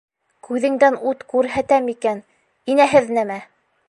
Күҙеңдән 0.45 0.95
ут 1.11 1.19
күрһәтәм 1.33 1.91
икән, 1.93 2.23
инәһеҙ 2.75 3.13
нәмә! 3.19 3.39